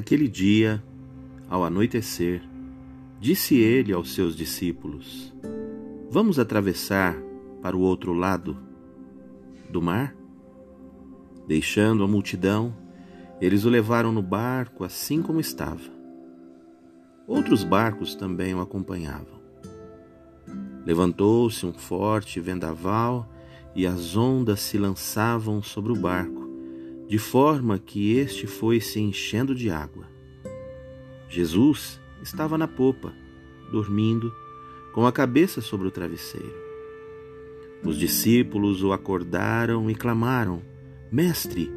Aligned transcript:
Aquele 0.00 0.28
dia, 0.28 0.82
ao 1.46 1.62
anoitecer, 1.62 2.42
disse 3.20 3.56
ele 3.56 3.92
aos 3.92 4.14
seus 4.14 4.34
discípulos: 4.34 5.30
Vamos 6.08 6.38
atravessar 6.38 7.14
para 7.60 7.76
o 7.76 7.80
outro 7.80 8.14
lado 8.14 8.56
do 9.68 9.82
mar? 9.82 10.16
Deixando 11.46 12.02
a 12.02 12.08
multidão, 12.08 12.74
eles 13.42 13.66
o 13.66 13.68
levaram 13.68 14.10
no 14.10 14.22
barco 14.22 14.84
assim 14.84 15.20
como 15.20 15.38
estava. 15.38 15.92
Outros 17.26 17.62
barcos 17.62 18.14
também 18.14 18.54
o 18.54 18.60
acompanhavam. 18.62 19.38
Levantou-se 20.86 21.66
um 21.66 21.74
forte 21.74 22.40
vendaval 22.40 23.30
e 23.76 23.86
as 23.86 24.16
ondas 24.16 24.60
se 24.60 24.78
lançavam 24.78 25.62
sobre 25.62 25.92
o 25.92 25.96
barco, 25.96 26.39
de 27.10 27.18
forma 27.18 27.76
que 27.76 28.12
este 28.12 28.46
foi 28.46 28.80
se 28.80 29.00
enchendo 29.00 29.52
de 29.52 29.68
água. 29.68 30.06
Jesus 31.28 32.00
estava 32.22 32.56
na 32.56 32.68
popa, 32.68 33.12
dormindo, 33.68 34.32
com 34.94 35.04
a 35.04 35.10
cabeça 35.10 35.60
sobre 35.60 35.88
o 35.88 35.90
travesseiro. 35.90 36.54
Os 37.84 37.98
discípulos 37.98 38.84
o 38.84 38.92
acordaram 38.92 39.90
e 39.90 39.94
clamaram: 39.96 40.62
Mestre, 41.10 41.68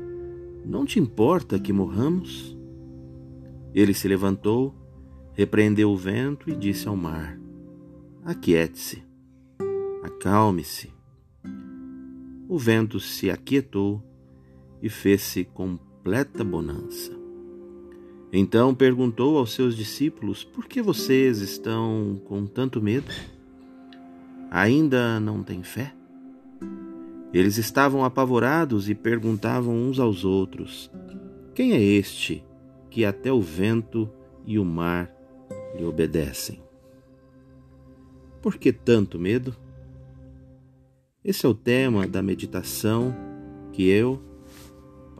não 0.63 0.85
te 0.85 0.99
importa 0.99 1.57
que 1.57 1.73
morramos? 1.73 2.55
Ele 3.73 3.95
se 3.95 4.07
levantou, 4.07 4.75
repreendeu 5.33 5.89
o 5.89 5.97
vento 5.97 6.47
e 6.47 6.55
disse 6.55 6.87
ao 6.87 6.95
mar: 6.95 7.39
Aquiete-se, 8.23 9.03
acalme-se. 10.03 10.93
O 12.47 12.59
vento 12.59 12.99
se 12.99 13.31
aquietou 13.31 14.12
e 14.83 14.89
fez-se 14.89 15.45
completa 15.45 16.43
bonança. 16.43 17.17
Então 18.33 18.75
perguntou 18.75 19.37
aos 19.37 19.53
seus 19.53 19.77
discípulos: 19.77 20.43
Por 20.43 20.65
que 20.65 20.81
vocês 20.81 21.39
estão 21.39 22.21
com 22.25 22.45
tanto 22.45 22.81
medo? 22.81 23.09
Ainda 24.51 25.21
não 25.21 25.41
têm 25.41 25.63
fé? 25.63 25.95
Eles 27.33 27.57
estavam 27.57 28.03
apavorados 28.03 28.89
e 28.89 28.93
perguntavam 28.93 29.73
uns 29.73 29.99
aos 29.99 30.25
outros: 30.25 30.91
Quem 31.55 31.71
é 31.71 31.81
este 31.81 32.43
que 32.89 33.05
até 33.05 33.31
o 33.31 33.39
vento 33.39 34.09
e 34.45 34.59
o 34.59 34.65
mar 34.65 35.09
lhe 35.77 35.85
obedecem? 35.85 36.61
Por 38.41 38.57
que 38.57 38.73
tanto 38.73 39.17
medo? 39.17 39.55
Esse 41.23 41.45
é 41.45 41.49
o 41.49 41.55
tema 41.55 42.05
da 42.05 42.21
meditação 42.21 43.15
que 43.71 43.87
eu, 43.87 44.32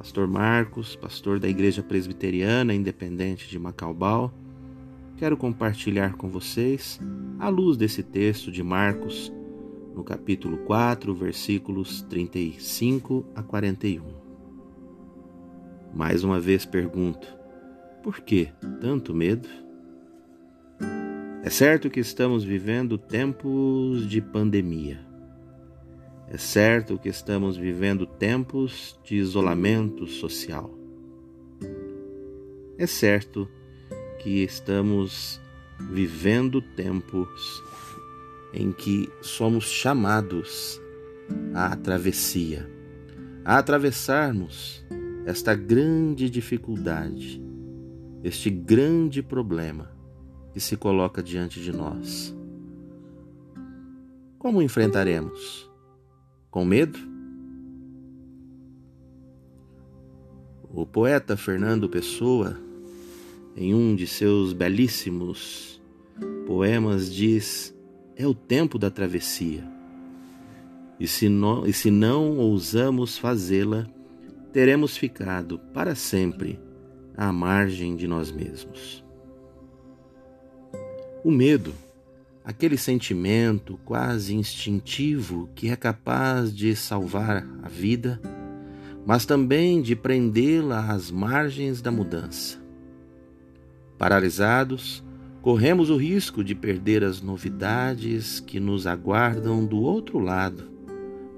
Pastor 0.03 0.27
Marcos, 0.27 0.97
pastor 0.97 1.39
da 1.39 1.47
Igreja 1.47 1.81
Presbiteriana 1.81 2.73
Independente 2.73 3.49
de 3.49 3.57
Macaubal, 3.57 4.33
quero 5.15 5.37
compartilhar 5.37 6.15
com 6.15 6.27
vocês 6.27 6.99
à 7.39 7.47
luz 7.47 7.77
desse 7.77 8.03
texto 8.03 8.51
de 8.51 8.61
Marcos, 8.61 9.31
no 9.95 10.03
capítulo 10.03 10.57
4, 10.57 11.15
versículos 11.15 12.01
35 12.01 13.25
a 13.33 13.41
41. 13.41 14.03
Mais 15.95 16.21
uma 16.25 16.37
vez 16.37 16.65
pergunto: 16.65 17.25
por 18.03 18.19
que 18.19 18.49
tanto 18.81 19.15
medo? 19.15 19.47
É 21.43 21.49
certo 21.49 21.89
que 21.89 22.01
estamos 22.01 22.43
vivendo 22.43 22.97
tempos 22.97 24.05
de 24.05 24.19
pandemia 24.19 25.12
é 26.27 26.37
certo 26.37 26.97
que 26.97 27.09
estamos 27.09 27.57
vivendo 27.57 28.05
tempos 28.05 28.99
de 29.03 29.15
isolamento 29.15 30.07
social. 30.07 30.73
É 32.77 32.87
certo 32.87 33.47
que 34.19 34.43
estamos 34.43 35.39
vivendo 35.91 36.61
tempos 36.61 37.63
em 38.53 38.71
que 38.71 39.09
somos 39.21 39.65
chamados 39.65 40.81
à 41.53 41.75
travessia, 41.75 42.69
a 43.43 43.57
atravessarmos 43.57 44.83
esta 45.25 45.53
grande 45.53 46.29
dificuldade, 46.29 47.41
este 48.23 48.49
grande 48.49 49.21
problema 49.21 49.91
que 50.53 50.59
se 50.59 50.77
coloca 50.77 51.21
diante 51.21 51.59
de 51.59 51.71
nós. 51.71 52.35
Como 54.37 54.61
enfrentaremos? 54.61 55.72
Com 56.53 56.63
medo? 56.63 56.99
O 60.71 60.85
poeta 60.85 61.35
Fernando 61.35 61.89
Pessoa, 61.89 62.59
em 63.57 63.73
um 63.73 63.95
de 63.95 64.05
seus 64.05 64.53
belíssimos 64.53 65.81
poemas, 66.45 67.11
diz: 67.11 67.75
É 68.15 68.27
o 68.27 68.35
tempo 68.35 68.77
da 68.77 68.91
travessia. 68.91 69.67
E 70.99 71.07
se, 71.07 71.27
não, 71.27 71.65
e 71.65 71.73
se 71.73 71.89
não 71.89 72.37
ousamos 72.37 73.17
fazê-la, 73.17 73.87
teremos 74.51 74.95
ficado 74.95 75.57
para 75.73 75.95
sempre 75.95 76.59
à 77.17 77.31
margem 77.33 77.95
de 77.95 78.05
nós 78.05 78.31
mesmos. 78.31 79.03
O 81.23 81.31
medo 81.31 81.73
aquele 82.43 82.77
sentimento 82.77 83.79
quase 83.85 84.35
instintivo 84.35 85.49
que 85.55 85.69
é 85.69 85.75
capaz 85.75 86.53
de 86.53 86.75
salvar 86.75 87.47
a 87.61 87.69
vida, 87.69 88.19
mas 89.05 89.25
também 89.25 89.81
de 89.81 89.95
prendê-la 89.95 90.91
às 90.91 91.09
margens 91.09 91.81
da 91.81 91.91
mudança. 91.91 92.57
Paralisados, 93.97 95.03
corremos 95.41 95.89
o 95.89 95.95
risco 95.95 96.43
de 96.43 96.53
perder 96.53 97.03
as 97.03 97.21
novidades 97.21 98.39
que 98.39 98.59
nos 98.59 98.85
aguardam 98.85 99.65
do 99.65 99.79
outro 99.81 100.19
lado, 100.19 100.69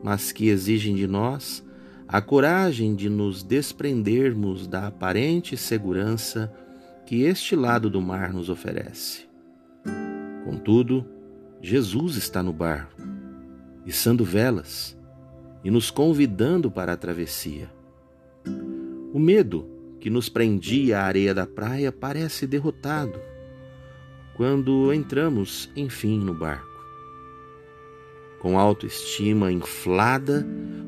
mas 0.03 0.31
que 0.31 0.47
exigem 0.47 0.95
de 0.95 1.07
nós 1.07 1.63
a 2.07 2.21
coragem 2.21 2.95
de 2.95 3.09
nos 3.09 3.43
desprendermos 3.43 4.67
da 4.67 4.87
aparente 4.87 5.57
segurança 5.57 6.53
que 7.05 7.23
este 7.23 7.55
lado 7.55 7.89
do 7.89 8.01
mar 8.01 8.31
nos 8.31 8.49
oferece. 8.49 9.34
Contudo, 10.45 11.03
Jesus 11.59 12.15
está 12.15 12.43
no 12.43 12.53
barco, 12.53 13.01
içando 13.83 14.23
velas 14.23 14.95
e 15.63 15.71
nos 15.71 15.89
convidando 15.89 16.69
para 16.69 16.93
a 16.93 16.97
travessia. 16.97 17.67
O 19.11 19.17
medo 19.17 19.67
que 19.99 20.07
nos 20.07 20.29
prendia 20.29 20.99
à 20.99 21.05
areia 21.05 21.33
da 21.33 21.47
praia 21.47 21.91
parece 21.91 22.45
derrotado 22.45 23.19
quando 24.35 24.93
entramos, 24.93 25.71
enfim, 25.75 26.19
no 26.19 26.35
barco. 26.35 26.67
Com 28.39 28.59
autoestima 28.59 29.51
inflada, 29.51 30.45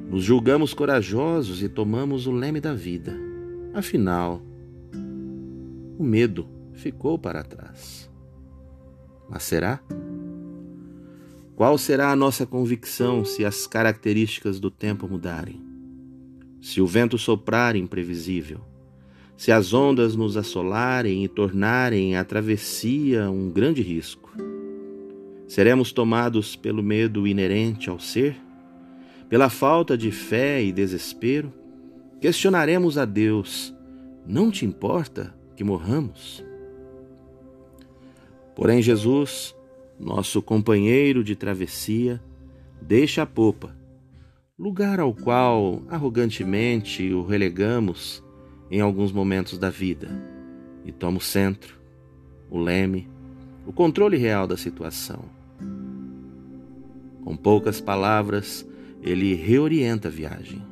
nos 0.08 0.24
julgamos 0.24 0.72
corajosos 0.72 1.64
e 1.64 1.68
tomamos 1.68 2.28
o 2.28 2.32
leme 2.32 2.62
da 2.62 2.76
vida. 2.76 3.18
Afinal, 3.74 4.40
o 5.98 6.04
medo 6.04 6.48
ficou 6.74 7.18
para 7.18 7.42
trás. 7.42 8.07
Mas 9.30 9.44
será? 9.44 9.80
Qual 11.56 11.78
será 11.78 12.12
a 12.12 12.16
nossa 12.16 12.46
convicção 12.46 13.26
se 13.26 13.44
as 13.44 13.66
características 13.66 14.60
do 14.60 14.70
tempo 14.70 15.08
mudarem? 15.08 15.62
Se 16.62 16.82
o 16.82 16.88
vento 16.88 17.18
soprar 17.18 17.76
imprevisível? 17.76 18.62
Se 19.36 19.52
as 19.52 19.74
ondas 19.74 20.16
nos 20.16 20.38
assolarem 20.38 21.24
e 21.24 21.28
tornarem 21.28 22.16
a 22.16 22.24
travessia 22.24 23.30
um 23.30 23.50
grande 23.50 23.82
risco? 23.82 24.32
Seremos 25.48 25.92
tomados 25.92 26.56
pelo 26.56 26.84
medo 26.84 27.26
inerente 27.26 27.90
ao 27.90 28.00
ser? 28.00 28.36
Pela 29.30 29.50
falta 29.50 29.98
de 29.98 30.12
fé 30.12 30.64
e 30.64 30.72
desespero? 30.72 31.54
Questionaremos 32.20 32.98
a 32.98 33.06
Deus: 33.06 33.74
Não 34.26 34.50
te 34.52 34.66
importa 34.66 35.36
que 35.56 35.64
morramos? 35.64 36.47
Porém, 38.58 38.82
Jesus, 38.82 39.56
nosso 40.00 40.42
companheiro 40.42 41.24
de 41.24 41.36
travessia, 41.36 42.20
deixa 42.82 43.22
a 43.22 43.26
popa, 43.28 43.78
lugar 44.58 45.00
ao 45.00 45.14
qual 45.14 45.84
arrogantemente 45.88 47.14
o 47.14 47.24
relegamos 47.24 48.24
em 48.72 48.82
alguns 48.82 49.12
momentos 49.12 49.60
da 49.60 49.70
vida, 49.70 50.10
e 50.84 50.92
toma 50.92 51.20
o 51.20 51.22
centro, 51.22 51.80
o 52.50 52.58
leme, 52.58 53.08
o 53.64 53.72
controle 53.72 54.18
real 54.18 54.48
da 54.48 54.58
situação. 54.58 55.26
Com 57.24 57.38
poucas 57.38 57.80
palavras, 57.80 58.68
ele 59.04 59.36
reorienta 59.36 60.08
a 60.08 60.12
viagem. 60.12 60.66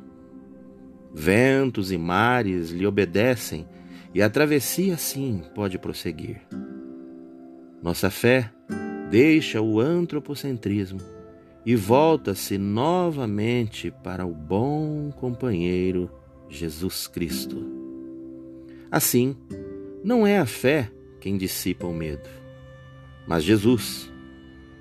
Ventos 1.14 1.92
e 1.92 1.96
mares 1.96 2.70
lhe 2.70 2.84
obedecem 2.84 3.64
e 4.12 4.20
a 4.20 4.28
travessia 4.28 4.94
assim 4.94 5.44
pode 5.54 5.78
prosseguir. 5.78 6.40
Nossa 7.86 8.10
fé 8.10 8.50
deixa 9.12 9.62
o 9.62 9.78
antropocentrismo 9.78 10.98
e 11.64 11.76
volta-se 11.76 12.58
novamente 12.58 13.92
para 14.02 14.26
o 14.26 14.34
bom 14.34 15.12
companheiro 15.12 16.10
Jesus 16.48 17.06
Cristo. 17.06 17.64
Assim, 18.90 19.36
Não 20.02 20.26
é 20.26 20.36
a 20.36 20.46
fé 20.46 20.90
quem 21.20 21.38
dissipa 21.38 21.86
o 21.86 21.94
medo, 21.94 22.28
mas 23.24 23.44
Jesus 23.44 24.12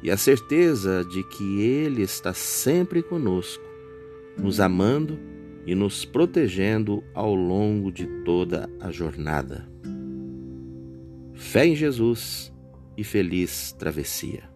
e 0.01 0.09
a 0.09 0.17
certeza 0.17 1.05
de 1.05 1.23
que 1.25 1.61
Ele 1.61 2.01
está 2.01 2.33
sempre 2.33 3.03
conosco, 3.03 3.63
nos 4.35 4.59
amando 4.59 5.19
e 5.63 5.75
nos 5.75 6.05
protegendo 6.05 7.03
ao 7.13 7.35
longo 7.35 7.91
de 7.91 8.07
toda 8.23 8.67
a 8.79 8.89
jornada. 8.89 9.69
Fé 11.35 11.67
em 11.67 11.75
Jesus 11.75 12.51
e 12.97 13.03
feliz 13.03 13.71
travessia. 13.73 14.54